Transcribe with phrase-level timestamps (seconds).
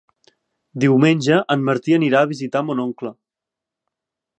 [0.83, 3.17] Diumenge en Martí anirà a visitar mon oncle.